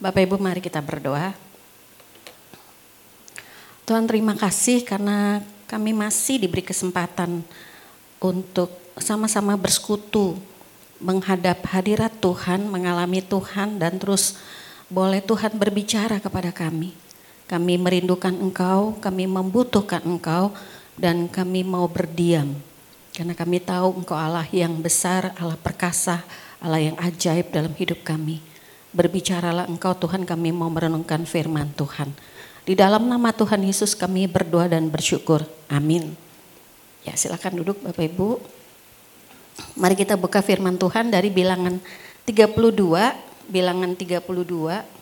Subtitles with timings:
[0.00, 1.36] Bapak Ibu mari kita berdoa.
[3.84, 7.44] Tuhan terima kasih karena kami masih diberi kesempatan
[8.16, 10.40] untuk sama-sama bersekutu
[11.04, 14.40] menghadap hadirat Tuhan, mengalami Tuhan dan terus
[14.88, 16.96] boleh Tuhan berbicara kepada kami.
[17.44, 20.56] Kami merindukan Engkau, kami membutuhkan Engkau
[20.96, 22.56] dan kami mau berdiam.
[23.12, 26.24] Karena kami tahu Engkau Allah yang besar, Allah perkasa,
[26.56, 28.49] Allah yang ajaib dalam hidup kami.
[28.90, 32.10] Berbicaralah Engkau Tuhan kami mau merenungkan firman Tuhan.
[32.66, 35.46] Di dalam nama Tuhan Yesus kami berdoa dan bersyukur.
[35.70, 36.18] Amin.
[37.06, 38.42] Ya silakan duduk Bapak Ibu.
[39.78, 41.78] Mari kita buka firman Tuhan dari bilangan
[42.26, 42.50] 32
[43.50, 44.99] bilangan 32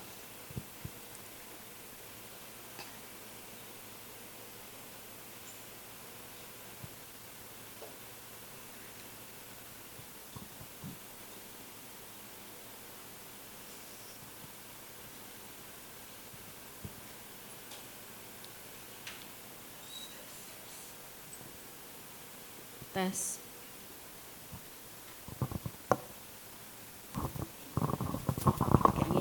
[22.99, 23.39] tes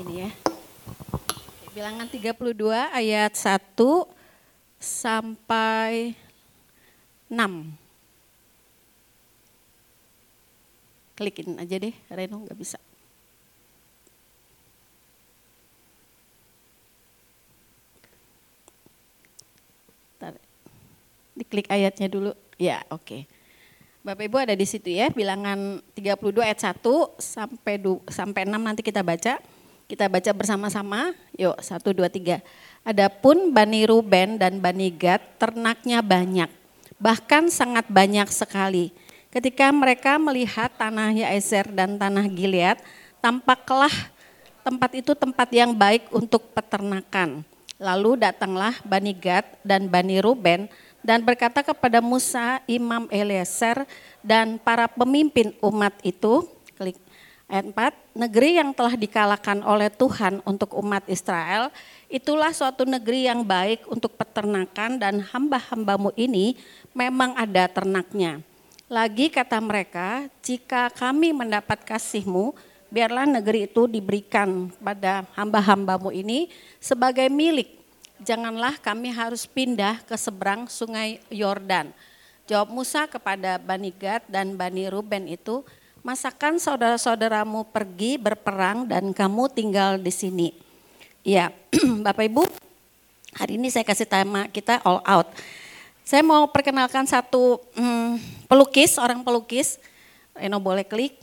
[0.08, 0.34] ya.
[1.76, 3.78] Bilangan 32 ayat 1
[4.82, 6.18] sampai
[7.30, 7.38] 6.
[11.14, 12.82] Klikin aja deh, Reno nggak bisa.
[21.38, 22.34] Diklik ayatnya dulu.
[22.58, 23.06] Ya, oke.
[23.06, 23.37] Okay.
[24.08, 26.80] Bapak Ibu ada di situ ya, bilangan 32 ayat 1
[27.20, 27.76] sampai
[28.08, 29.36] sampai 6 nanti kita baca.
[29.84, 31.12] Kita baca bersama-sama.
[31.36, 32.40] Yuk, satu, dua, tiga.
[32.88, 36.48] Adapun Bani Ruben dan Bani Gad ternaknya banyak.
[36.96, 38.96] Bahkan sangat banyak sekali.
[39.28, 42.80] Ketika mereka melihat tanah Yaezer dan tanah Gilead,
[43.20, 43.92] tampaklah
[44.64, 47.44] tempat itu tempat yang baik untuk peternakan.
[47.76, 50.64] Lalu datanglah Bani Gad dan Bani Ruben
[51.08, 53.86] dan berkata kepada Musa, Imam Eliezer
[54.22, 56.98] dan para pemimpin umat itu, klik
[57.48, 61.72] Ayat 4, negeri yang telah dikalahkan oleh Tuhan untuk umat Israel,
[62.12, 66.60] itulah suatu negeri yang baik untuk peternakan dan hamba-hambamu ini
[66.92, 68.44] memang ada ternaknya.
[68.84, 72.52] Lagi kata mereka, jika kami mendapat kasihmu,
[72.92, 77.80] biarlah negeri itu diberikan pada hamba-hambamu ini sebagai milik.
[78.28, 81.96] Janganlah kami harus pindah ke seberang sungai Yordan.
[82.48, 85.60] Jawab Musa kepada Bani Gad dan Bani Ruben itu,
[86.00, 90.48] masakan saudara-saudaramu pergi berperang dan kamu tinggal di sini.
[91.20, 91.52] Ya,
[92.08, 92.48] Bapak Ibu,
[93.36, 95.28] hari ini saya kasih tema kita all out.
[96.08, 99.76] Saya mau perkenalkan satu hmm, pelukis, orang pelukis.
[100.32, 101.20] Reno boleh klik.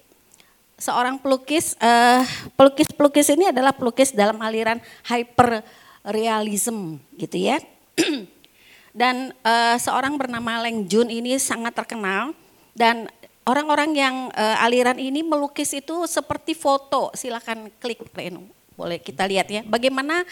[0.78, 2.22] Seorang pelukis, uh,
[2.54, 4.78] pelukis-pelukis ini adalah pelukis dalam aliran
[5.10, 5.66] hyper
[6.06, 7.58] realism gitu ya.
[8.95, 12.35] dan uh, seorang bernama Leng Jun ini sangat terkenal
[12.75, 13.07] dan
[13.51, 18.47] Orang-orang yang uh, aliran ini melukis itu seperti foto, silakan klik Reno.
[18.79, 20.23] Boleh kita lihat ya, bagaimana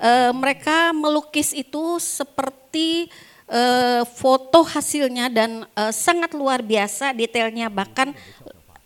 [0.00, 3.12] uh, mereka melukis itu seperti
[3.46, 8.10] uh, foto hasilnya dan uh, sangat luar biasa detailnya bahkan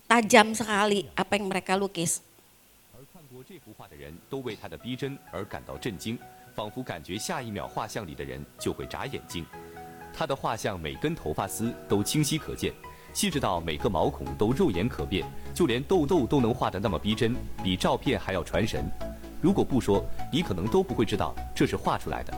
[0.04, 2.20] tajam sekali apa yang mereka lukis.
[4.28, 6.18] 都为他的逼真而感到震惊，
[6.53, 9.45] 仿佛感觉下一秒画像里的人就会眨眼睛。
[10.13, 12.73] 他的画像每根头发丝都清晰可见。
[13.13, 18.89] 细致到每个毛孔都肉眼可辨，就连痘痘都能画得那么逼真，比照片还要传神。
[19.39, 22.33] 如果不说，你可能都不会知道这是画出来的。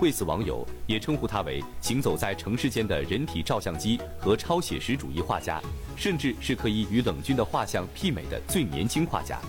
[0.00, 5.60] 为此，网友也称呼他为行走在城市间的人体照相机和超写实主义画家，
[5.96, 9.40] 甚至是可以与冷军的画像媲美的最年轻画家。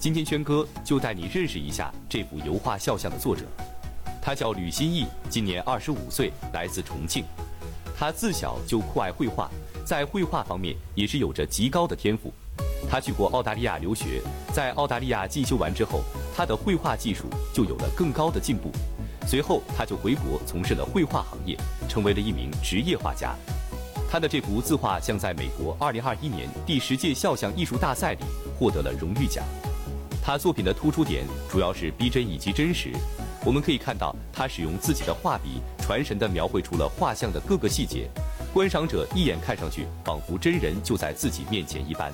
[0.00, 3.44] 今天，轩哥就带你认识一下这幅油画肖像的作者，
[4.22, 7.22] 他叫吕新义，今年二十五岁，来自重庆。
[7.98, 9.50] 他自小就酷爱绘画。
[9.84, 12.32] 在绘画方面也是有着极高的天赋。
[12.88, 14.22] 他去过澳大利亚留学，
[14.54, 16.02] 在澳大利亚进修完之后，
[16.34, 18.72] 他的绘画技术就有了更高的进步。
[19.26, 21.54] 随后，他就回国从事了绘画行业，
[21.90, 23.36] 成为了一名职业画家。
[24.10, 28.24] 他的这幅自画像在美国2021年第十届肖像艺术大赛里
[28.58, 29.44] 获得了荣誉奖。
[30.22, 32.92] 他作品的突出点主要是逼真以及真实。
[33.44, 38.08] 我们可以看到，他使用自己的画笔，传神地描绘出了画像的各个细节。
[38.52, 42.12] 观赏者一眼看上去，仿佛真人就在自己面前一般。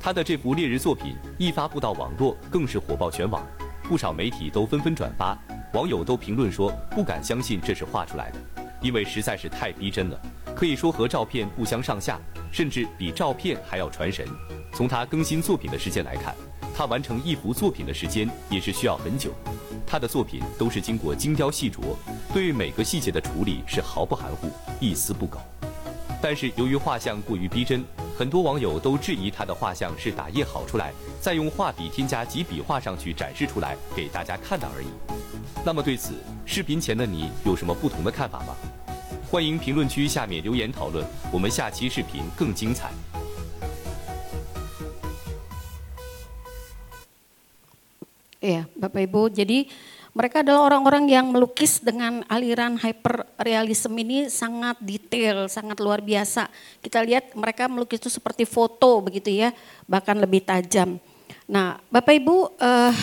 [0.00, 3.44] 他的这幅烈日作品一发布到网络，更是火爆全网，
[3.82, 5.36] 不少媒体都纷纷转发，
[5.74, 8.38] 网友都评论说不敢相信这是画出来的，
[8.80, 10.18] 因为实在是太逼真了，
[10.54, 12.18] 可以说和照片不相上下，
[12.50, 14.26] 甚至比照片还要传神。
[14.72, 16.34] 从他更新作品的时间来看，
[16.76, 19.32] 他完成一幅作品的时间也是需要很久。
[19.86, 21.96] 他的作品都是经过精雕细琢，
[22.34, 25.38] 对每个细节的处理是毫不含糊，一丝不苟。
[26.20, 27.82] 但是由于画像过于逼真，
[28.18, 34.88] 很多网友都质疑他的画像是打印好出来，再用画笔添加几笔画上去展示出来给大家看的而已。
[35.64, 36.12] 那么对此，
[36.44, 38.54] 视频前的你有什么不同的看法吗？
[39.30, 41.02] 欢迎评论区下面留言讨论，
[41.32, 42.90] 我们下期视频更精彩。
[48.46, 49.26] Iya, Bapak Ibu.
[49.34, 49.66] Jadi
[50.14, 56.46] mereka adalah orang-orang yang melukis dengan aliran hyperrealism ini sangat detail, sangat luar biasa.
[56.78, 59.50] Kita lihat mereka melukis itu seperti foto begitu ya,
[59.90, 61.02] bahkan lebih tajam.
[61.50, 62.94] Nah, Bapak Ibu, eh,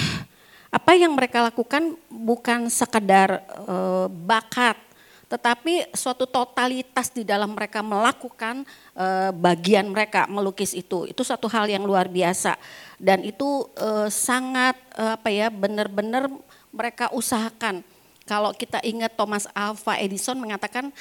[0.71, 4.79] apa yang mereka lakukan bukan sekadar eh, bakat,
[5.31, 11.65] tetapi suatu totalitas di dalam mereka melakukan uh, bagian mereka melukis itu itu satu hal
[11.65, 12.59] yang luar biasa.
[12.99, 16.29] Dan itu uh, sangat uh, apa ya benar-benar
[16.73, 17.81] mereka usahakan.
[18.23, 20.95] Kalau kita ingat Thomas Alva Edison mengatakan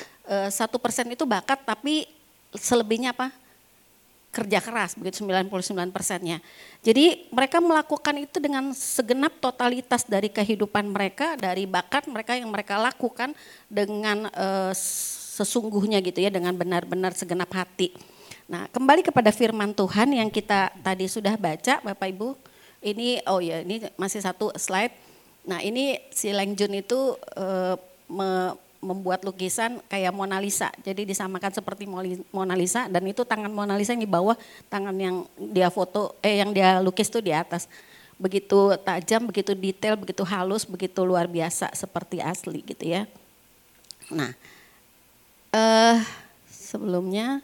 [0.51, 2.11] satu persen itu bakat tapi
[2.51, 3.31] selebihnya apa
[4.33, 6.41] kerja keras, begitu 99 persennya.
[6.81, 12.81] Jadi mereka melakukan itu dengan segenap totalitas dari kehidupan mereka, dari bakat mereka yang mereka
[12.81, 13.37] lakukan
[13.69, 14.73] dengan uh,
[15.37, 17.93] sesungguhnya gitu ya, dengan benar-benar segenap hati.
[18.49, 22.33] Nah kembali kepada firman Tuhan yang kita tadi sudah baca Bapak Ibu,
[22.81, 24.97] ini oh ya ini masih satu slide.
[25.45, 27.77] Nah ini si Leng Jun itu uh,
[28.09, 30.75] me, membuat lukisan kayak Mona Lisa.
[30.83, 31.87] Jadi disamakan seperti
[32.35, 34.35] Mona Lisa dan itu tangan Mona Lisa yang di bawah,
[34.67, 37.71] tangan yang dia foto eh yang dia lukis tuh di atas.
[38.19, 43.07] Begitu tajam, begitu detail, begitu halus, begitu luar biasa seperti asli gitu ya.
[44.11, 44.35] Nah,
[45.55, 46.03] eh
[46.51, 47.39] sebelumnya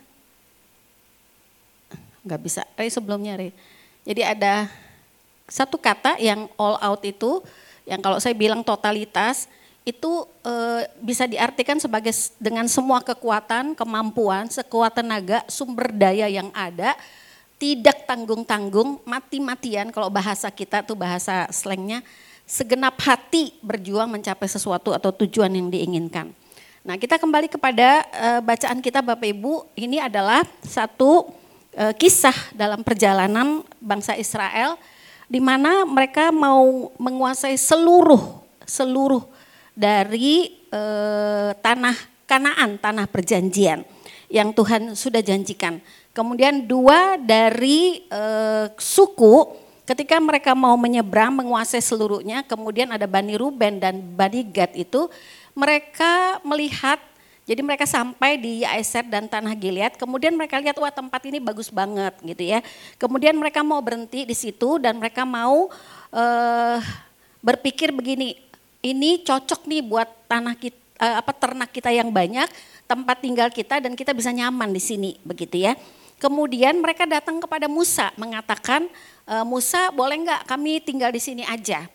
[2.27, 3.55] nggak bisa, Re sebelumnya Re.
[4.03, 4.67] Jadi ada
[5.49, 7.41] satu kata yang all out itu,
[7.89, 9.49] yang kalau saya bilang totalitas,
[9.89, 16.93] itu e, bisa diartikan sebagai dengan semua kekuatan, kemampuan, sekuat tenaga, sumber daya yang ada,
[17.57, 22.05] tidak tanggung-tanggung, mati-matian kalau bahasa kita tuh bahasa slangnya,
[22.45, 26.37] segenap hati berjuang mencapai sesuatu atau tujuan yang diinginkan.
[26.85, 31.33] Nah kita kembali kepada e, bacaan kita Bapak Ibu, ini adalah satu
[31.73, 34.77] e, kisah dalam perjalanan bangsa Israel,
[35.25, 39.25] di mana mereka mau menguasai seluruh seluruh
[39.79, 43.89] dari eh, tanah Kanaan, tanah perjanjian
[44.29, 45.81] yang Tuhan sudah janjikan.
[46.13, 49.49] Kemudian dua dari eh, suku
[49.89, 55.09] ketika mereka mau menyeberang menguasai seluruhnya, kemudian ada Bani Ruben dan Bani Gad itu
[55.57, 57.01] mereka melihat
[57.49, 61.73] jadi mereka sampai di Yaeser dan Tanah Gilead, kemudian mereka lihat wah tempat ini bagus
[61.73, 62.61] banget gitu ya.
[63.01, 65.73] Kemudian mereka mau berhenti di situ dan mereka mau
[66.13, 66.77] uh,
[67.41, 68.37] berpikir begini,
[68.85, 72.47] ini cocok nih buat tanah kita, uh, apa ternak kita yang banyak,
[72.89, 75.77] tempat tinggal kita dan kita bisa nyaman di sini begitu ya.
[76.19, 78.91] Kemudian mereka datang kepada Musa mengatakan,
[79.23, 81.87] e, Musa boleh nggak kami tinggal di sini aja.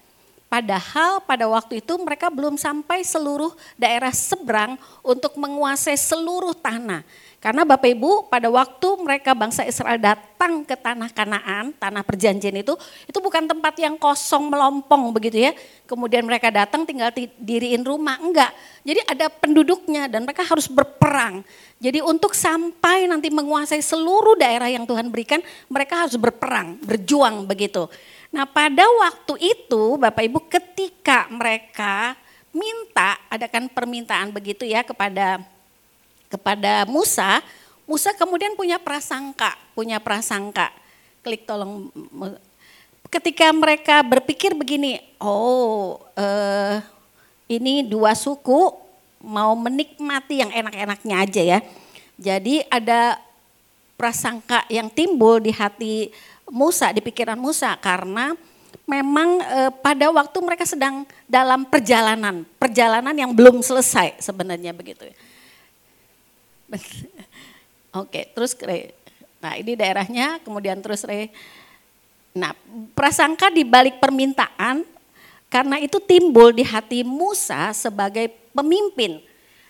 [0.47, 7.03] Padahal pada waktu itu mereka belum sampai seluruh daerah seberang untuk menguasai seluruh tanah.
[7.43, 12.71] Karena Bapak Ibu pada waktu mereka bangsa Israel datang ke tanah Kanaan, tanah perjanjian itu,
[13.03, 15.51] itu bukan tempat yang kosong melompong begitu ya.
[15.83, 18.47] Kemudian mereka datang tinggal diriin rumah, enggak.
[18.87, 21.43] Jadi ada penduduknya dan mereka harus berperang.
[21.83, 27.91] Jadi untuk sampai nanti menguasai seluruh daerah yang Tuhan berikan, mereka harus berperang, berjuang begitu.
[28.31, 32.15] Nah pada waktu itu Bapak Ibu ketika mereka
[32.55, 35.43] minta, adakan permintaan begitu ya kepada
[36.33, 37.45] kepada Musa,
[37.85, 40.73] Musa kemudian punya prasangka, punya prasangka.
[41.21, 41.93] Klik tolong
[43.13, 46.81] ketika mereka berpikir begini, oh eh,
[47.45, 48.73] ini dua suku
[49.21, 51.59] mau menikmati yang enak-enaknya aja ya.
[52.17, 53.21] Jadi ada
[53.93, 56.09] prasangka yang timbul di hati
[56.49, 58.33] Musa, di pikiran Musa karena
[58.89, 65.07] memang eh, pada waktu mereka sedang dalam perjalanan, perjalanan yang belum selesai sebenarnya begitu.
[65.07, 65.15] ya.
[68.01, 68.93] Oke, terus re.
[69.43, 71.29] Nah, ini daerahnya, kemudian terus re.
[72.33, 72.57] Nah,
[72.97, 74.81] prasangka di balik permintaan
[75.53, 79.21] karena itu timbul di hati Musa sebagai pemimpin.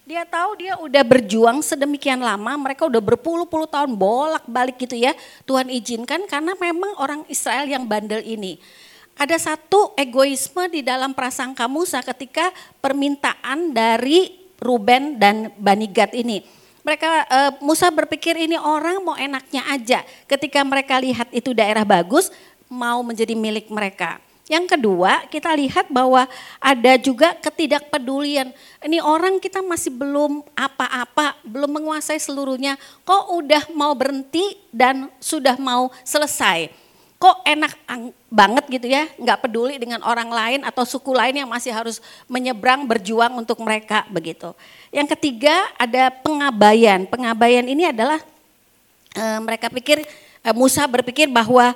[0.04, 5.16] Dia tahu dia udah berjuang sedemikian lama, mereka udah berpuluh-puluh tahun bolak-balik gitu ya.
[5.48, 8.60] Tuhan izinkan karena memang orang Israel yang bandel ini.
[9.20, 16.63] Ada satu egoisme di dalam prasangka Musa ketika permintaan dari Ruben dan Bani Gad ini
[16.84, 20.00] mereka uh, Musa berpikir ini orang mau enaknya aja.
[20.28, 22.28] Ketika mereka lihat itu daerah bagus,
[22.68, 24.20] mau menjadi milik mereka.
[24.52, 26.28] Yang kedua, kita lihat bahwa
[26.60, 28.52] ada juga ketidakpedulian.
[28.84, 32.76] Ini orang kita masih belum apa-apa, belum menguasai seluruhnya.
[33.08, 36.83] Kok udah mau berhenti dan sudah mau selesai?
[37.24, 37.80] Kok enak
[38.28, 42.84] banget gitu ya, nggak peduli dengan orang lain atau suku lain yang masih harus menyeberang
[42.84, 44.52] berjuang untuk mereka begitu.
[44.92, 47.08] Yang ketiga ada pengabaian.
[47.08, 48.20] Pengabaian ini adalah
[49.16, 50.04] e, mereka pikir
[50.44, 51.72] e, Musa berpikir bahwa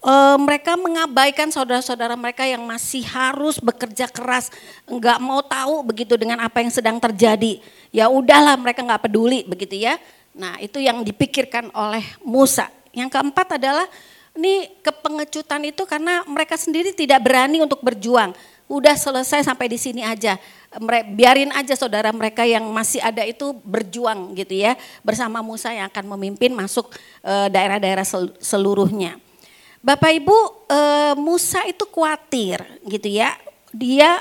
[0.00, 4.48] e, mereka mengabaikan saudara-saudara mereka yang masih harus bekerja keras,
[4.88, 7.60] nggak mau tahu begitu dengan apa yang sedang terjadi.
[7.92, 10.00] Ya udahlah mereka nggak peduli begitu ya.
[10.32, 12.72] Nah itu yang dipikirkan oleh Musa.
[12.96, 13.84] Yang keempat adalah
[14.36, 18.36] ini kepengecutan itu karena mereka sendiri tidak berani untuk berjuang.
[18.66, 20.36] Udah selesai sampai di sini aja.
[21.14, 24.76] Biarin aja saudara mereka yang masih ada itu berjuang gitu ya.
[25.00, 26.92] Bersama Musa yang akan memimpin masuk
[27.24, 28.04] eh, daerah-daerah
[28.42, 29.16] seluruhnya.
[29.80, 33.32] Bapak Ibu, eh, Musa itu khawatir gitu ya.
[33.70, 34.18] Dia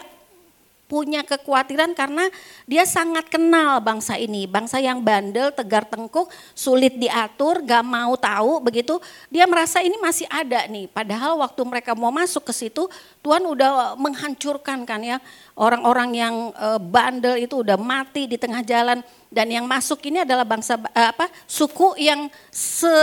[0.86, 2.30] punya kekhawatiran karena
[2.70, 4.46] dia sangat kenal bangsa ini.
[4.46, 9.02] Bangsa yang bandel, tegar tengkuk, sulit diatur, gak mau tahu begitu.
[9.34, 10.86] Dia merasa ini masih ada nih.
[10.90, 12.86] Padahal waktu mereka mau masuk ke situ,
[13.26, 15.18] Tuhan udah menghancurkan kan ya.
[15.58, 19.02] Orang-orang yang eh, bandel itu udah mati di tengah jalan.
[19.34, 22.94] Dan yang masuk ini adalah bangsa eh, apa suku yang se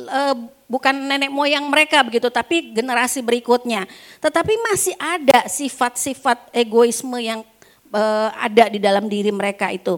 [0.00, 0.36] uh,
[0.68, 3.88] bukan nenek moyang mereka begitu, tapi generasi berikutnya.
[4.20, 7.40] Tetapi masih ada sifat-sifat egoisme yang
[7.92, 9.96] uh, ada di dalam diri mereka itu.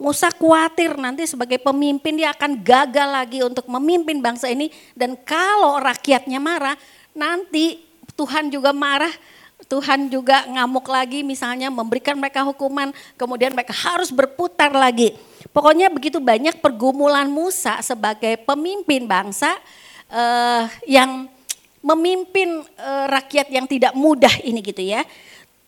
[0.00, 5.76] Musa khawatir nanti sebagai pemimpin dia akan gagal lagi untuk memimpin bangsa ini dan kalau
[5.76, 6.72] rakyatnya marah
[7.12, 7.84] nanti
[8.16, 9.12] Tuhan juga marah
[9.68, 15.12] Tuhan juga ngamuk lagi misalnya memberikan mereka hukuman kemudian mereka harus berputar lagi
[15.48, 19.56] Pokoknya begitu banyak pergumulan Musa sebagai pemimpin bangsa
[20.12, 21.32] uh, yang
[21.80, 25.00] memimpin uh, rakyat yang tidak mudah ini gitu ya.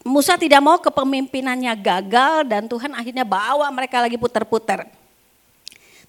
[0.05, 4.85] Musa tidak mau kepemimpinannya gagal dan Tuhan akhirnya bawa mereka lagi putar-putar.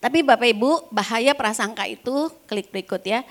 [0.04, 3.24] Tapi Bapak Ibu, bahaya prasangka itu, klik berikut ya.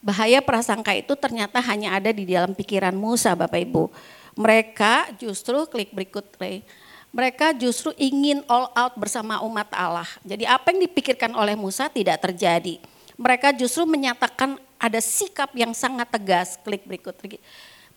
[0.00, 3.92] Bahaya prasangka itu ternyata hanya ada di dalam pikiran Musa Bapak Ibu.
[4.38, 6.64] Mereka justru klik berikut, Ray
[7.08, 10.08] mereka justru ingin all out bersama umat Allah.
[10.20, 12.76] Jadi apa yang dipikirkan oleh Musa tidak terjadi.
[13.16, 16.60] Mereka justru menyatakan ada sikap yang sangat tegas.
[16.60, 17.16] Klik berikut.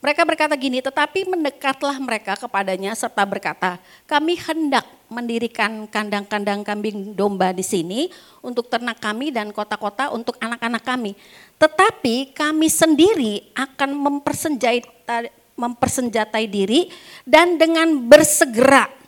[0.01, 3.77] Mereka berkata gini, tetapi mendekatlah mereka kepadanya serta berkata,
[4.09, 8.09] kami hendak mendirikan kandang-kandang kambing domba di sini
[8.41, 11.13] untuk ternak kami dan kota-kota untuk anak-anak kami.
[11.61, 16.89] Tetapi kami sendiri akan mempersenjatai, mempersenjatai diri
[17.21, 19.00] dan dengan bersegera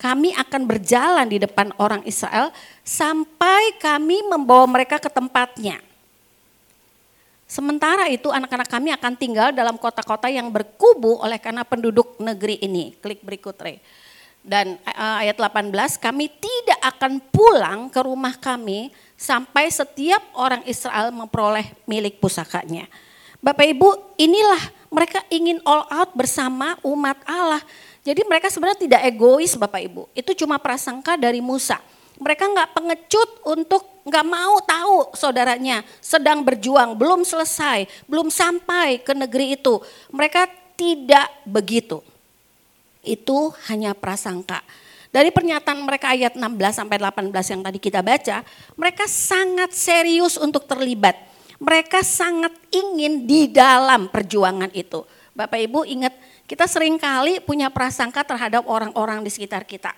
[0.00, 2.48] kami akan berjalan di depan orang Israel
[2.80, 5.76] sampai kami membawa mereka ke tempatnya.
[7.44, 12.96] Sementara itu anak-anak kami akan tinggal dalam kota-kota yang berkubu oleh karena penduduk negeri ini.
[12.96, 13.76] Klik berikut Re.
[14.40, 15.68] Dan eh, ayat 18,
[16.00, 18.88] kami tidak akan pulang ke rumah kami
[19.20, 22.88] sampai setiap orang Israel memperoleh milik pusakanya.
[23.44, 27.60] Bapak Ibu, inilah mereka ingin all out bersama umat Allah
[28.00, 30.02] jadi mereka sebenarnya tidak egois Bapak Ibu.
[30.16, 31.76] Itu cuma prasangka dari Musa.
[32.20, 39.12] Mereka nggak pengecut untuk nggak mau tahu saudaranya sedang berjuang, belum selesai, belum sampai ke
[39.12, 39.80] negeri itu.
[40.12, 42.00] Mereka tidak begitu.
[43.00, 44.60] Itu hanya prasangka.
[45.10, 48.46] Dari pernyataan mereka ayat 16 sampai 18 yang tadi kita baca,
[48.78, 51.16] mereka sangat serius untuk terlibat.
[51.60, 55.04] Mereka sangat ingin di dalam perjuangan itu.
[55.36, 56.14] Bapak Ibu ingat
[56.50, 59.94] kita sering kali punya prasangka terhadap orang-orang di sekitar kita.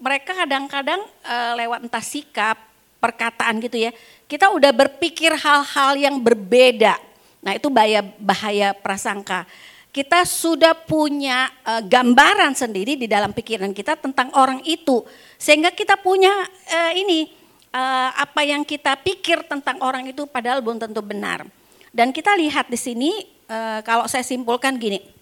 [0.00, 2.56] Mereka kadang-kadang e, lewat entah sikap,
[2.96, 3.92] perkataan gitu ya,
[4.24, 6.96] kita udah berpikir hal-hal yang berbeda.
[7.44, 9.44] Nah itu bahaya, bahaya prasangka.
[9.92, 15.04] Kita sudah punya e, gambaran sendiri di dalam pikiran kita tentang orang itu.
[15.36, 16.32] Sehingga kita punya
[16.64, 17.28] e, ini,
[17.68, 17.82] e,
[18.16, 21.44] apa yang kita pikir tentang orang itu padahal belum tentu benar.
[21.92, 25.19] Dan kita lihat di sini, e, kalau saya simpulkan gini,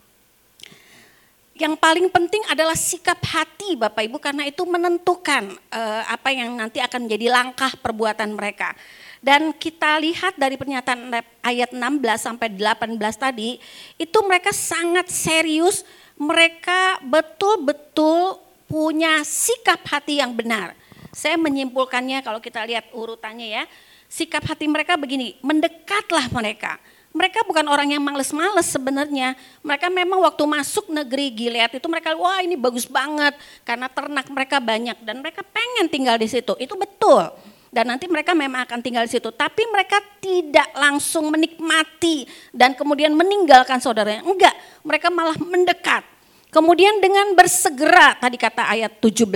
[1.58, 6.78] yang paling penting adalah sikap hati Bapak Ibu karena itu menentukan uh, apa yang nanti
[6.78, 8.78] akan menjadi langkah perbuatan mereka.
[9.18, 11.10] Dan kita lihat dari pernyataan
[11.42, 11.82] ayat 16
[12.14, 13.58] sampai 18 tadi,
[13.98, 15.82] itu mereka sangat serius,
[16.14, 18.38] mereka betul-betul
[18.70, 20.78] punya sikap hati yang benar.
[21.10, 23.62] Saya menyimpulkannya kalau kita lihat urutannya ya,
[24.06, 26.78] sikap hati mereka begini, mendekatlah mereka
[27.18, 29.34] mereka bukan orang yang males-males sebenarnya.
[29.66, 33.34] Mereka memang waktu masuk negeri Gilead itu mereka wah ini bagus banget
[33.66, 36.54] karena ternak mereka banyak dan mereka pengen tinggal di situ.
[36.62, 37.26] Itu betul.
[37.68, 39.28] dan nanti mereka memang akan tinggal di situ.
[39.28, 44.24] Tapi mereka tidak langsung menikmati dan kemudian meninggalkan saudaranya.
[44.24, 46.00] Enggak, mereka malah mendekat.
[46.48, 49.28] Kemudian dengan bersegera tadi kata ayat 17.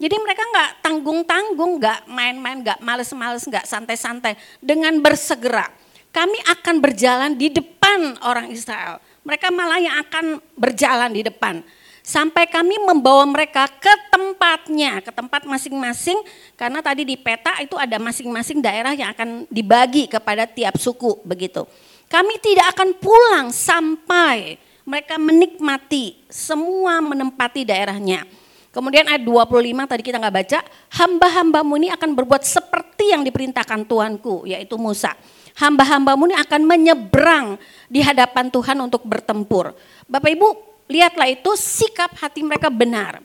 [0.00, 4.40] Jadi mereka enggak tanggung-tanggung, enggak main-main, enggak males-males, enggak santai-santai.
[4.56, 5.68] Dengan bersegera.
[6.16, 9.04] Kami akan berjalan di depan orang Israel.
[9.20, 11.60] Mereka malah yang akan berjalan di depan
[12.00, 16.16] sampai kami membawa mereka ke tempatnya, ke tempat masing-masing
[16.56, 21.68] karena tadi di peta itu ada masing-masing daerah yang akan dibagi kepada tiap suku begitu.
[22.08, 24.56] Kami tidak akan pulang sampai
[24.88, 28.24] mereka menikmati semua menempati daerahnya.
[28.72, 30.60] Kemudian ayat 25 tadi kita nggak baca,
[30.96, 35.16] hamba-hambamu ini akan berbuat seperti yang diperintahkan Tuanku, yaitu Musa.
[35.56, 37.56] Hamba-hambamu ini akan menyeberang
[37.88, 39.72] di hadapan Tuhan untuk bertempur.
[40.04, 40.48] Bapak Ibu
[40.84, 43.24] lihatlah itu sikap hati mereka benar.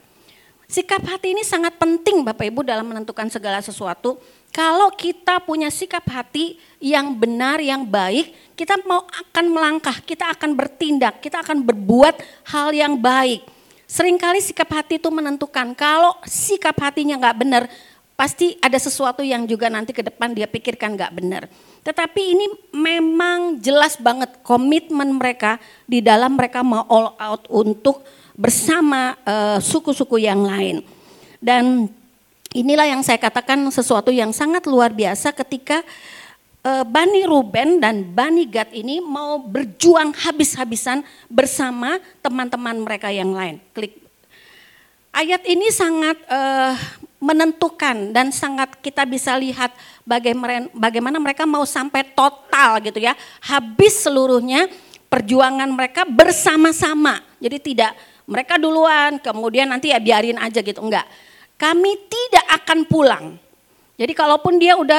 [0.64, 4.16] Sikap hati ini sangat penting Bapak Ibu dalam menentukan segala sesuatu.
[4.48, 10.56] Kalau kita punya sikap hati yang benar, yang baik, kita mau akan melangkah, kita akan
[10.56, 12.16] bertindak, kita akan berbuat
[12.48, 13.44] hal yang baik.
[13.84, 17.68] Seringkali sikap hati itu menentukan, kalau sikap hatinya nggak benar,
[18.16, 21.52] pasti ada sesuatu yang juga nanti ke depan dia pikirkan nggak benar.
[21.82, 28.06] Tetapi ini memang jelas banget komitmen mereka di dalam mereka mau all out untuk
[28.38, 30.86] bersama eh, suku-suku uh, yang lain.
[31.42, 31.90] Dan
[32.54, 35.82] inilah yang saya katakan sesuatu yang sangat luar biasa ketika
[36.62, 43.58] uh, Bani Ruben dan Bani Gad ini mau berjuang habis-habisan bersama teman-teman mereka yang lain.
[43.74, 43.98] Klik.
[45.12, 46.72] Ayat ini sangat uh,
[47.22, 49.70] menentukan dan sangat kita bisa lihat
[50.74, 53.14] bagaimana mereka mau sampai total gitu ya,
[53.46, 54.66] habis seluruhnya
[55.06, 57.22] perjuangan mereka bersama-sama.
[57.38, 57.94] Jadi tidak
[58.26, 61.06] mereka duluan, kemudian nanti ya biarin aja gitu, enggak.
[61.54, 63.38] Kami tidak akan pulang.
[63.94, 64.98] Jadi kalaupun dia udah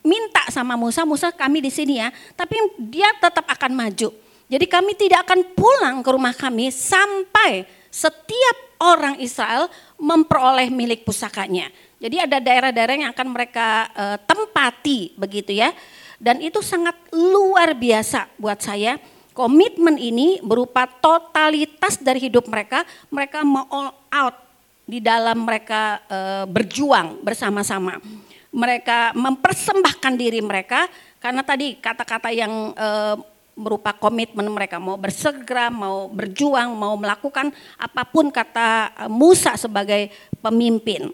[0.00, 4.08] minta sama Musa, Musa kami di sini ya, tapi dia tetap akan maju.
[4.48, 11.68] Jadi kami tidak akan pulang ke rumah kami sampai setiap orang Israel memperoleh milik pusakanya.
[11.98, 15.74] Jadi ada daerah-daerah yang akan mereka uh, tempati begitu ya.
[16.18, 18.98] Dan itu sangat luar biasa buat saya.
[19.34, 24.34] Komitmen ini berupa totalitas dari hidup mereka, mereka mau all out
[24.82, 28.02] di dalam mereka uh, berjuang bersama-sama.
[28.50, 30.90] Mereka mempersembahkan diri mereka
[31.22, 33.14] karena tadi kata-kata yang uh,
[33.58, 40.14] berupa komitmen mereka mau bersegera, mau berjuang, mau melakukan apa pun kata eh, Musa sebagai
[40.38, 41.10] pemimpin.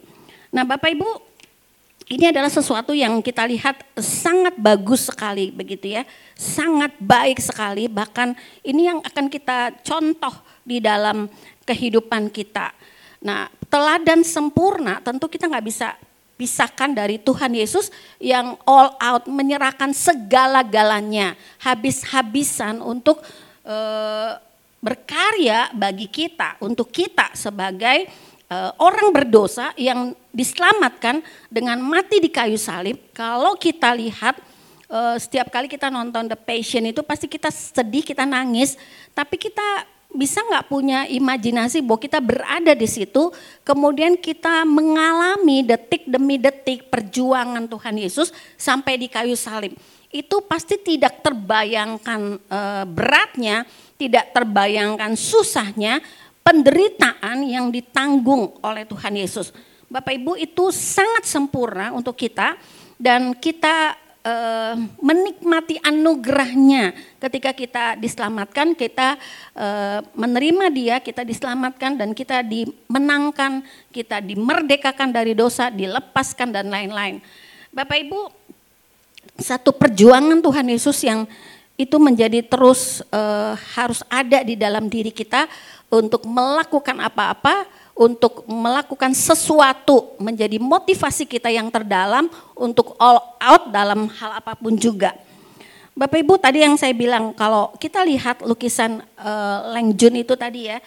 [0.53, 1.09] Nah, Bapak Ibu,
[2.13, 6.05] ini adalah sesuatu yang kita lihat sangat bagus sekali begitu ya.
[6.37, 11.27] Sangat baik sekali bahkan ini yang akan kita contoh di dalam
[11.65, 12.77] kehidupan kita.
[13.25, 15.97] Nah, teladan sempurna tentu kita nggak bisa
[16.35, 23.23] pisahkan dari Tuhan Yesus yang all out menyerahkan segala-galanya habis-habisan untuk
[23.63, 23.77] e,
[24.83, 28.11] berkarya bagi kita untuk kita sebagai
[28.51, 32.99] e, orang berdosa yang diselamatkan dengan mati di kayu salib.
[33.15, 34.35] Kalau kita lihat
[34.91, 38.75] e, setiap kali kita nonton The Passion itu pasti kita sedih kita nangis
[39.15, 43.35] tapi kita bisa nggak punya imajinasi bahwa kita berada di situ,
[43.67, 49.75] kemudian kita mengalami detik demi detik perjuangan Tuhan Yesus sampai di kayu salib.
[50.15, 53.67] Itu pasti tidak terbayangkan e, beratnya,
[53.99, 55.99] tidak terbayangkan susahnya
[56.47, 59.51] penderitaan yang ditanggung oleh Tuhan Yesus.
[59.91, 62.55] Bapak Ibu itu sangat sempurna untuk kita
[62.95, 69.21] dan kita uh, menikmati anugerahnya ketika kita diselamatkan, kita
[69.55, 77.21] uh, menerima dia, kita diselamatkan dan kita dimenangkan, kita dimerdekakan dari dosa, dilepaskan dan lain-lain.
[77.71, 78.21] Bapak Ibu,
[79.39, 81.29] satu perjuangan Tuhan Yesus yang
[81.75, 85.51] itu menjadi terus uh, harus ada di dalam diri kita
[85.91, 92.27] untuk melakukan apa-apa untuk melakukan sesuatu menjadi motivasi kita yang terdalam
[92.59, 95.15] untuk all out dalam hal apa pun juga.
[95.95, 100.67] Bapak Ibu tadi yang saya bilang kalau kita lihat lukisan uh, Leng Jun itu tadi
[100.67, 100.83] ya,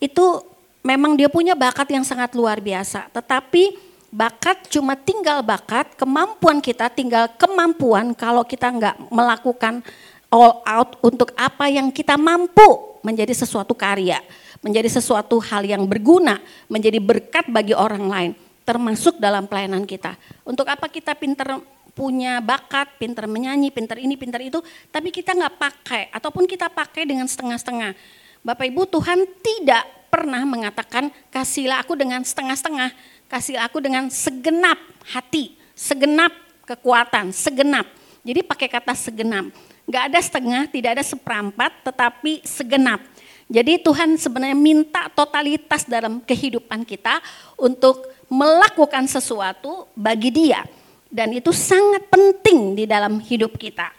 [0.00, 0.40] itu
[0.80, 3.12] memang dia punya bakat yang sangat luar biasa.
[3.12, 3.76] Tetapi
[4.08, 9.84] bakat cuma tinggal bakat, kemampuan kita tinggal kemampuan kalau kita nggak melakukan
[10.32, 14.18] all out untuk apa yang kita mampu menjadi sesuatu karya
[14.64, 18.30] menjadi sesuatu hal yang berguna, menjadi berkat bagi orang lain,
[18.66, 20.18] termasuk dalam pelayanan kita.
[20.42, 21.60] Untuk apa kita pinter
[21.96, 24.60] punya bakat, pinter menyanyi, pinter ini, pinter itu,
[24.92, 27.96] tapi kita nggak pakai, ataupun kita pakai dengan setengah-setengah.
[28.42, 32.90] Bapak Ibu, Tuhan tidak pernah mengatakan kasihlah aku dengan setengah-setengah,
[33.30, 36.30] kasih aku dengan segenap hati, segenap
[36.66, 37.86] kekuatan, segenap.
[38.26, 39.54] Jadi pakai kata segenap.
[39.86, 42.98] Nggak ada setengah, tidak ada seperempat, tetapi segenap.
[43.46, 47.22] Jadi Tuhan sebenarnya minta totalitas dalam kehidupan kita
[47.54, 50.66] untuk melakukan sesuatu bagi dia.
[51.06, 53.94] Dan itu sangat penting di dalam hidup kita.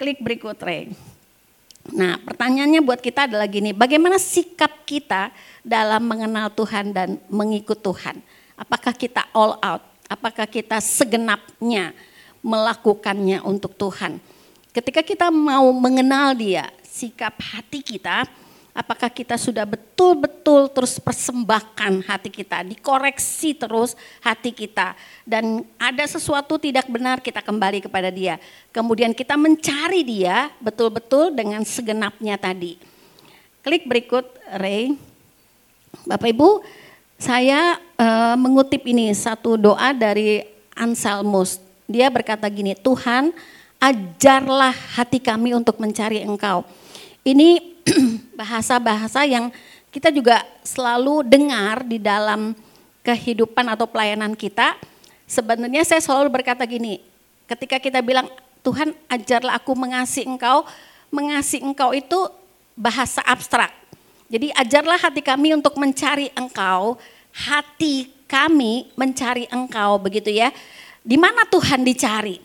[0.00, 0.88] Klik berikut, Ray.
[1.92, 5.32] Nah pertanyaannya buat kita adalah gini, bagaimana sikap kita
[5.64, 8.20] dalam mengenal Tuhan dan mengikut Tuhan?
[8.56, 9.84] Apakah kita all out?
[10.08, 11.96] Apakah kita segenapnya
[12.44, 14.20] melakukannya untuk Tuhan?
[14.70, 18.22] Ketika kita mau mengenal dia, sikap hati kita,
[18.70, 24.94] apakah kita sudah betul-betul terus persembahkan hati kita, dikoreksi terus hati kita,
[25.26, 28.38] dan ada sesuatu tidak benar kita kembali kepada Dia.
[28.70, 32.78] Kemudian kita mencari Dia betul-betul dengan segenapnya tadi.
[33.66, 34.22] Klik berikut,
[34.54, 34.94] Ray.
[36.06, 36.62] Bapak Ibu,
[37.18, 40.46] saya uh, mengutip ini satu doa dari
[40.78, 41.58] Anselmus.
[41.90, 43.34] Dia berkata gini, Tuhan
[43.80, 46.62] ajarlah hati kami untuk mencari Engkau.
[47.24, 47.80] Ini
[48.40, 49.48] bahasa-bahasa yang
[49.90, 52.54] kita juga selalu dengar di dalam
[53.02, 54.76] kehidupan atau pelayanan kita.
[55.24, 57.00] Sebenarnya saya selalu berkata gini,
[57.48, 58.28] ketika kita bilang
[58.60, 60.68] Tuhan ajarlah aku mengasihi engkau,
[61.08, 62.28] mengasihi engkau itu
[62.76, 63.72] bahasa abstrak.
[64.30, 67.00] Jadi ajarlah hati kami untuk mencari engkau,
[67.34, 70.54] hati kami mencari engkau begitu ya.
[71.02, 72.38] Di mana Tuhan dicari?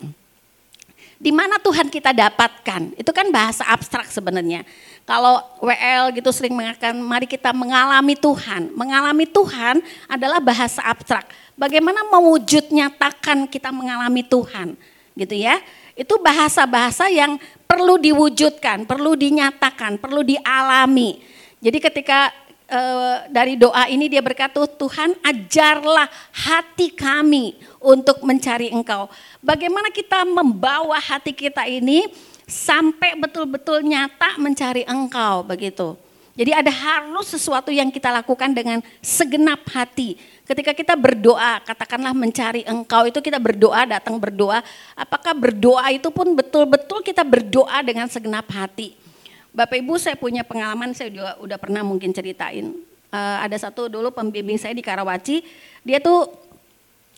[1.16, 2.92] Di mana Tuhan kita dapatkan?
[3.00, 4.68] Itu kan bahasa abstrak sebenarnya.
[5.08, 8.68] Kalau WL gitu sering mengatakan mari kita mengalami Tuhan.
[8.76, 11.24] Mengalami Tuhan adalah bahasa abstrak.
[11.56, 14.76] Bagaimana mewujud nyatakan kita mengalami Tuhan
[15.16, 15.56] gitu ya.
[15.96, 21.24] Itu bahasa-bahasa yang perlu diwujudkan, perlu dinyatakan, perlu dialami.
[21.64, 22.28] Jadi ketika
[22.66, 22.80] e,
[23.30, 29.10] dari doa ini dia berkata, Tuhan ajarlah hati kami untuk mencari Engkau.
[29.40, 32.10] Bagaimana kita membawa hati kita ini
[32.46, 35.98] sampai betul-betul nyata mencari engkau begitu.
[36.36, 40.20] Jadi ada harus sesuatu yang kita lakukan dengan segenap hati.
[40.44, 44.60] Ketika kita berdoa, katakanlah mencari engkau itu kita berdoa, datang berdoa.
[44.92, 49.05] Apakah berdoa itu pun betul-betul kita berdoa dengan segenap hati.
[49.56, 52.76] Bapak Ibu saya punya pengalaman, saya juga udah pernah mungkin ceritain.
[53.08, 55.40] Uh, ada satu dulu pembimbing saya di Karawaci,
[55.80, 56.28] dia tuh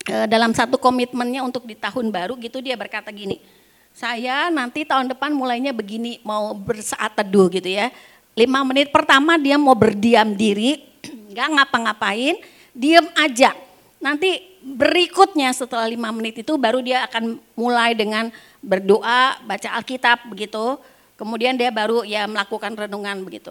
[0.07, 3.43] uh, dalam satu komitmennya untuk di tahun baru gitu dia berkata gini,
[3.91, 7.91] saya nanti tahun depan mulainya begini, mau bersaat teduh gitu ya.
[8.39, 10.79] Lima menit pertama dia mau berdiam diri,
[11.35, 12.39] nggak ngapa-ngapain,
[12.71, 13.51] diem aja.
[13.99, 18.31] Nanti berikutnya setelah lima menit itu baru dia akan mulai dengan
[18.63, 20.79] berdoa, baca Alkitab begitu.
[21.19, 23.51] Kemudian dia baru ya melakukan renungan begitu.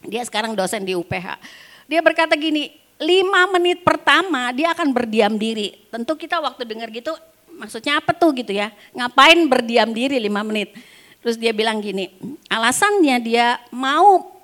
[0.00, 1.36] Dia sekarang dosen di UPH.
[1.84, 5.76] Dia berkata gini, lima menit pertama dia akan berdiam diri.
[5.92, 7.12] Tentu kita waktu dengar gitu
[7.60, 10.72] maksudnya apa tuh gitu ya, ngapain berdiam diri lima menit.
[11.20, 12.08] Terus dia bilang gini,
[12.48, 14.40] alasannya dia mau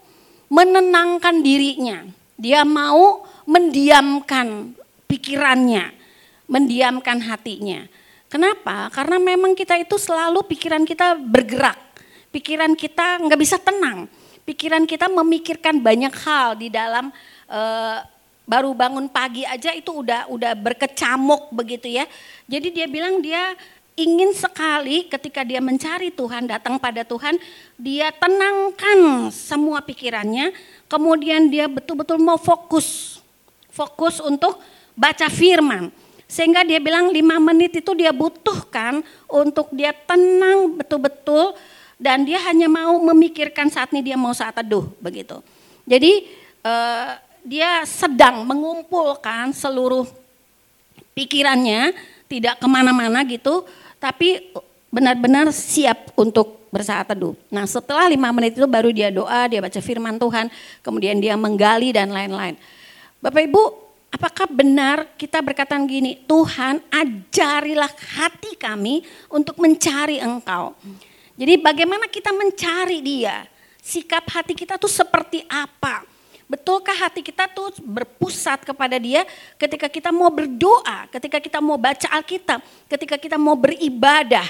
[0.52, 2.04] menenangkan dirinya,
[2.36, 4.76] dia mau mendiamkan
[5.08, 5.96] pikirannya,
[6.44, 7.88] mendiamkan hatinya.
[8.28, 8.92] Kenapa?
[8.92, 11.80] Karena memang kita itu selalu pikiran kita bergerak,
[12.36, 14.04] pikiran kita nggak bisa tenang,
[14.44, 17.08] pikiran kita memikirkan banyak hal di dalam
[17.48, 17.98] uh,
[18.44, 22.04] baru bangun pagi aja itu udah udah berkecamuk begitu ya.
[22.44, 23.56] Jadi dia bilang dia
[23.96, 27.40] ingin sekali ketika dia mencari Tuhan, datang pada Tuhan,
[27.80, 30.52] dia tenangkan semua pikirannya,
[30.92, 33.18] kemudian dia betul-betul mau fokus.
[33.72, 34.60] Fokus untuk
[34.92, 35.88] baca firman.
[36.28, 41.54] Sehingga dia bilang lima menit itu dia butuhkan untuk dia tenang betul-betul
[41.96, 45.40] dan dia hanya mau memikirkan saat ini dia mau saat teduh begitu.
[45.88, 46.28] Jadi
[46.64, 47.10] eh,
[47.46, 50.04] dia sedang mengumpulkan seluruh
[51.16, 51.96] pikirannya,
[52.28, 53.64] tidak ke mana-mana gitu,
[53.96, 54.52] tapi
[54.92, 57.32] benar-benar siap untuk bersaat teduh.
[57.48, 60.52] Nah setelah lima menit itu baru dia doa, dia baca firman Tuhan,
[60.84, 62.60] kemudian dia menggali dan lain-lain.
[63.22, 63.62] Bapak Ibu,
[64.12, 70.76] apakah benar kita berkata gini, Tuhan ajarilah hati kami untuk mencari engkau.
[71.36, 73.44] Jadi bagaimana kita mencari dia,
[73.84, 76.08] sikap hati kita tuh seperti apa.
[76.46, 79.26] Betulkah hati kita tuh berpusat kepada dia
[79.60, 84.46] ketika kita mau berdoa, ketika kita mau baca Alkitab, ketika kita mau beribadah?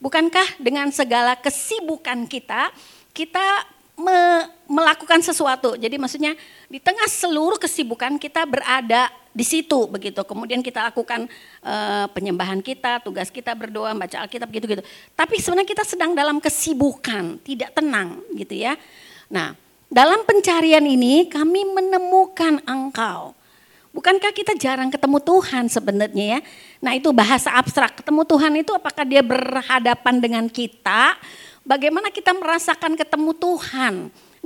[0.00, 2.72] Bukankah dengan segala kesibukan kita,
[3.12, 3.68] kita
[4.00, 5.76] me melakukan sesuatu.
[5.76, 6.32] Jadi maksudnya
[6.72, 10.20] di tengah seluruh kesibukan kita berada di situ begitu.
[10.26, 11.30] Kemudian kita lakukan
[11.62, 14.82] uh, penyembahan kita, tugas kita berdoa, baca Alkitab gitu-gitu.
[15.14, 18.74] Tapi sebenarnya kita sedang dalam kesibukan, tidak tenang gitu ya.
[19.30, 19.54] Nah,
[19.90, 23.34] dalam pencarian ini kami menemukan engkau.
[23.90, 26.40] Bukankah kita jarang ketemu Tuhan sebenarnya ya?
[26.78, 27.98] Nah itu bahasa abstrak.
[27.98, 31.18] Ketemu Tuhan itu apakah dia berhadapan dengan kita?
[31.66, 33.94] Bagaimana kita merasakan ketemu Tuhan?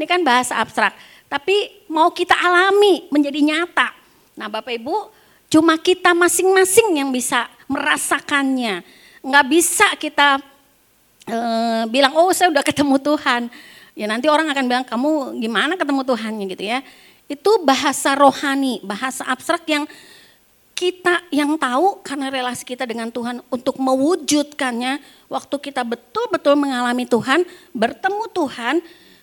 [0.01, 0.97] Ini kan bahasa abstrak.
[1.29, 4.04] Tapi mau kita alami menjadi nyata.
[4.35, 5.11] Nah Bapak Ibu
[5.51, 8.83] cuma kita masing-masing yang bisa merasakannya.
[9.25, 10.43] Nggak bisa kita
[11.27, 11.39] e,
[11.89, 13.43] bilang oh saya udah ketemu Tuhan.
[13.95, 16.83] Ya nanti orang akan bilang kamu gimana ketemu Tuhannya gitu ya
[17.25, 19.89] itu bahasa rohani, bahasa abstrak yang
[20.75, 24.99] kita yang tahu karena relasi kita dengan Tuhan untuk mewujudkannya
[25.31, 28.75] waktu kita betul-betul mengalami Tuhan, bertemu Tuhan,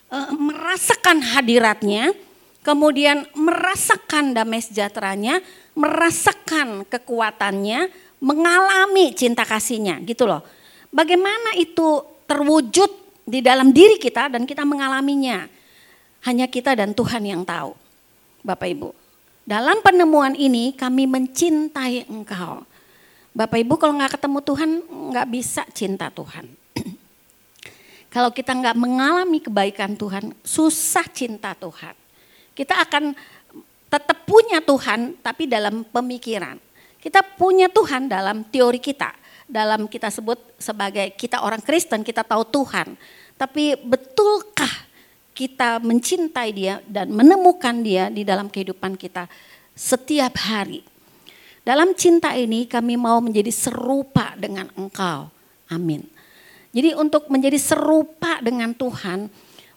[0.09, 2.15] eh, merasakan hadiratnya,
[2.61, 5.41] kemudian merasakan damai sejahteranya,
[5.73, 7.89] merasakan kekuatannya,
[8.21, 10.45] mengalami cinta kasihnya gitu loh.
[10.93, 12.89] Bagaimana itu terwujud
[13.25, 15.47] di dalam diri kita dan kita mengalaminya.
[16.21, 17.73] Hanya kita dan Tuhan yang tahu.
[18.45, 18.89] Bapak Ibu.
[19.41, 22.61] Dalam penemuan ini kami mencintai engkau.
[23.33, 26.45] Bapak Ibu kalau nggak ketemu Tuhan nggak bisa cinta Tuhan.
[28.13, 32.00] kalau kita nggak mengalami kebaikan Tuhan, susah cinta Tuhan.
[32.51, 33.15] Kita akan
[33.91, 36.55] tetap punya Tuhan tapi dalam pemikiran.
[37.01, 39.11] Kita punya Tuhan dalam teori kita,
[39.49, 42.93] dalam kita sebut sebagai kita orang Kristen, kita tahu Tuhan.
[43.35, 44.91] Tapi betulkah
[45.33, 49.25] kita mencintai dia dan menemukan dia di dalam kehidupan kita
[49.73, 50.85] setiap hari.
[51.65, 55.33] Dalam cinta ini kami mau menjadi serupa dengan engkau.
[55.73, 56.05] Amin.
[56.71, 59.27] Jadi untuk menjadi serupa dengan Tuhan,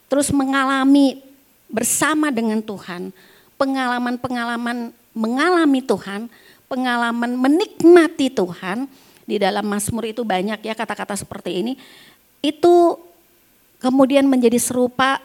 [0.05, 1.24] terus mengalami
[1.69, 3.09] bersama dengan Tuhan,
[3.57, 6.27] pengalaman-pengalaman mengalami Tuhan,
[6.67, 8.89] pengalaman menikmati Tuhan,
[9.25, 11.73] di dalam Mazmur itu banyak ya kata-kata seperti ini,
[12.45, 12.99] itu
[13.81, 15.17] kemudian menjadi serupa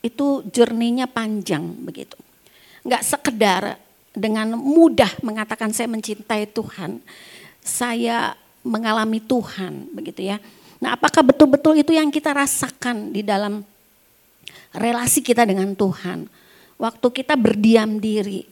[0.00, 2.16] itu jerninya panjang begitu.
[2.86, 3.62] Enggak sekedar
[4.16, 7.02] dengan mudah mengatakan saya mencintai Tuhan,
[7.60, 8.32] saya
[8.64, 10.40] mengalami Tuhan begitu ya.
[10.80, 13.60] Nah apakah betul-betul itu yang kita rasakan di dalam
[14.74, 16.26] relasi kita dengan Tuhan.
[16.76, 18.44] Waktu kita berdiam diri.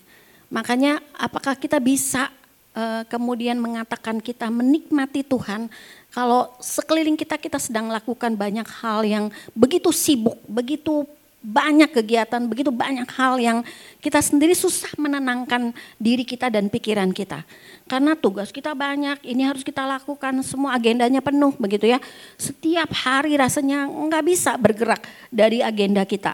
[0.48, 2.30] Makanya apakah kita bisa
[2.76, 5.68] uh, kemudian mengatakan kita menikmati Tuhan
[6.14, 11.06] kalau sekeliling kita kita sedang lakukan banyak hal yang begitu sibuk, begitu
[11.44, 13.60] banyak kegiatan, begitu banyak hal yang
[14.00, 17.44] kita sendiri susah menenangkan diri kita dan pikiran kita.
[17.84, 22.00] Karena tugas kita banyak, ini harus kita lakukan, semua agendanya penuh begitu ya.
[22.40, 26.32] Setiap hari rasanya nggak bisa bergerak dari agenda kita.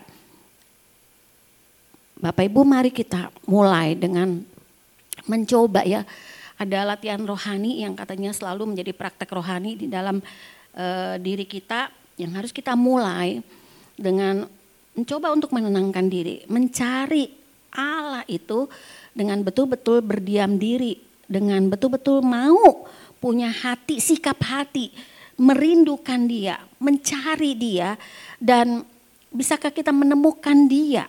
[2.22, 4.46] Bapak Ibu mari kita mulai dengan
[5.26, 6.06] mencoba ya
[6.60, 10.20] ada latihan rohani yang katanya selalu menjadi praktek rohani di dalam
[10.76, 11.88] uh, diri kita
[12.20, 13.40] yang harus kita mulai
[13.96, 14.44] dengan
[14.94, 17.30] mencoba untuk menenangkan diri, mencari
[17.74, 18.66] Allah itu
[19.14, 20.98] dengan betul-betul berdiam diri,
[21.30, 22.90] dengan betul-betul mau
[23.22, 24.90] punya hati, sikap hati,
[25.38, 27.94] merindukan Dia, mencari Dia
[28.42, 28.82] dan
[29.30, 31.06] bisakah kita menemukan Dia?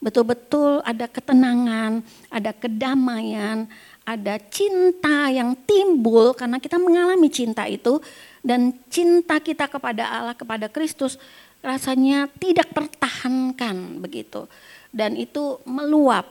[0.00, 2.00] Betul-betul ada ketenangan,
[2.32, 3.68] ada kedamaian,
[4.08, 8.00] ada cinta yang timbul karena kita mengalami cinta itu
[8.40, 11.20] dan cinta kita kepada Allah kepada Kristus
[11.60, 14.48] rasanya tidak tertahankan begitu
[14.90, 16.26] dan itu meluap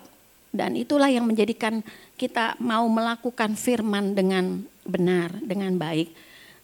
[0.49, 1.85] dan itulah yang menjadikan
[2.17, 6.09] kita mau melakukan firman dengan benar dengan baik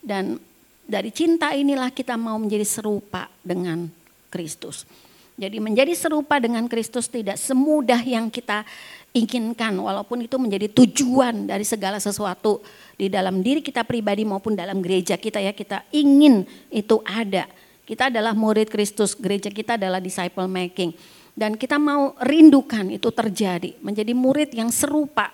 [0.01, 0.41] dan
[0.85, 3.89] dari cinta inilah kita mau menjadi serupa dengan
[4.29, 4.85] Kristus.
[5.35, 8.63] Jadi menjadi serupa dengan Kristus tidak semudah yang kita
[9.11, 12.63] inginkan walaupun itu menjadi tujuan dari segala sesuatu
[12.95, 17.49] di dalam diri kita pribadi maupun dalam gereja kita ya kita ingin itu ada.
[17.85, 20.97] Kita adalah murid Kristus, gereja kita adalah disciple making
[21.37, 25.29] dan kita mau rindukan itu terjadi, menjadi murid yang serupa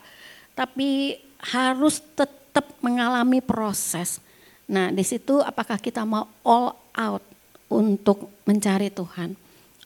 [0.52, 4.20] tapi harus tetap mengalami proses.
[4.68, 7.24] Nah, di situ apakah kita mau all out
[7.72, 9.40] untuk mencari Tuhan?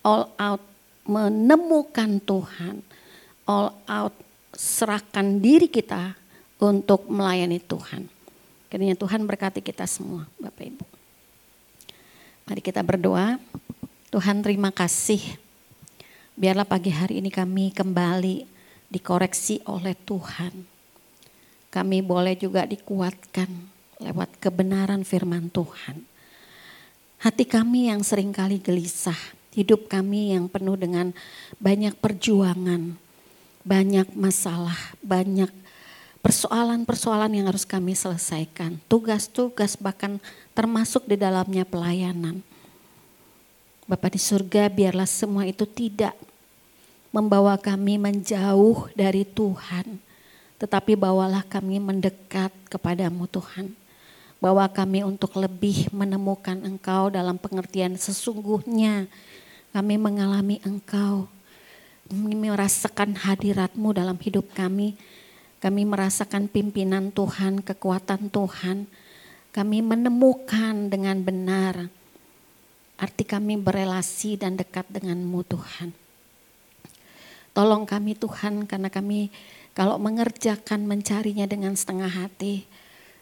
[0.06, 0.62] all out
[1.10, 2.86] menemukan Tuhan,
[3.49, 4.13] all out
[4.54, 6.13] serahkan diri kita
[6.62, 8.06] untuk melayani Tuhan.
[8.69, 10.94] Kiranya Tuhan berkati kita semua, Bapak Ibu.
[12.45, 13.41] Mari kita berdoa.
[14.13, 15.17] Tuhan terima kasih.
[16.38, 18.45] Biarlah pagi hari ini kami kembali
[18.86, 20.53] dikoreksi oleh Tuhan.
[21.73, 23.49] Kami boleh juga dikuatkan
[23.97, 26.05] lewat kebenaran firman Tuhan.
[27.17, 29.17] Hati kami yang sering kali gelisah,
[29.58, 31.17] hidup kami yang penuh dengan
[31.58, 32.93] banyak perjuangan,
[33.65, 35.49] banyak masalah, banyak
[36.25, 40.17] persoalan-persoalan yang harus kami selesaikan, tugas-tugas bahkan
[40.57, 42.41] termasuk di dalamnya pelayanan.
[43.85, 46.17] Bapak di surga biarlah semua itu tidak
[47.13, 50.01] membawa kami menjauh dari Tuhan.
[50.57, 53.77] Tetapi bawalah kami mendekat kepadamu Tuhan.
[54.41, 59.05] Bawa kami untuk lebih menemukan Engkau dalam pengertian sesungguhnya
[59.69, 61.29] kami mengalami Engkau.
[62.09, 64.97] Kami merasakan hadiratmu dalam hidup kami.
[65.59, 68.85] Kami merasakan pimpinan Tuhan, kekuatan Tuhan.
[69.55, 71.87] Kami menemukan dengan benar
[72.95, 75.91] arti kami berelasi dan dekat denganmu Tuhan.
[77.55, 79.31] Tolong kami Tuhan karena kami
[79.75, 82.67] kalau mengerjakan mencarinya dengan setengah hati,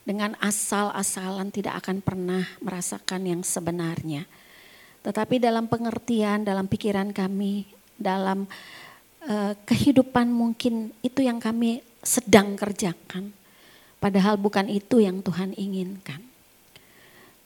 [0.05, 4.25] dengan asal-asalan tidak akan pernah merasakan yang sebenarnya.
[5.05, 7.65] Tetapi dalam pengertian, dalam pikiran kami,
[7.97, 8.45] dalam
[9.25, 13.31] uh, kehidupan mungkin itu yang kami sedang kerjakan.
[13.97, 16.19] Padahal bukan itu yang Tuhan inginkan.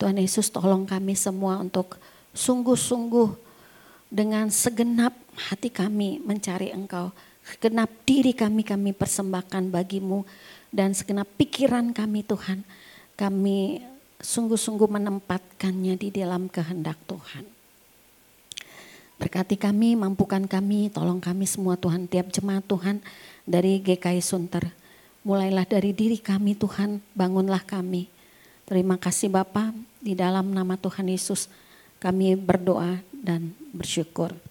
[0.02, 2.02] Tuhan Yesus tolong kami semua untuk
[2.34, 3.34] sungguh-sungguh
[4.10, 7.14] dengan segenap hati kami mencari Engkau.
[7.46, 10.26] Segenap diri kami kami persembahkan bagimu
[10.74, 12.66] dan segenap pikiran kami Tuhan.
[13.18, 13.82] Kami
[14.22, 17.46] sungguh-sungguh menempatkannya di dalam kehendak Tuhan.
[19.18, 23.02] Berkati kami, mampukan kami, tolong kami semua Tuhan, tiap jemaat Tuhan
[23.48, 24.70] dari GKI Sunter.
[25.24, 28.12] Mulailah dari diri kami Tuhan, bangunlah kami.
[28.68, 29.72] Terima kasih Bapak,
[30.04, 31.50] di dalam nama Tuhan Yesus
[31.98, 34.38] kami berdoa dan bersyukur.